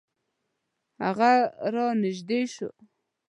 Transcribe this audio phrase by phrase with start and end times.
[1.03, 1.31] هغه
[1.73, 2.69] را نژدې شو.